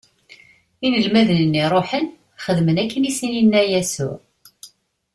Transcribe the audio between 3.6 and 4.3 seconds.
Yasuɛ.